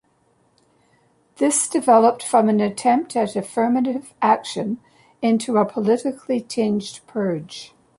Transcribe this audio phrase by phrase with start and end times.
[1.35, 4.79] This developed from an attempt at affirmative action
[5.21, 7.75] into a 'politically tinged purge'.